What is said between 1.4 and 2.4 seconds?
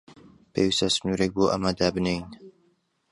ئەمە دابنێین.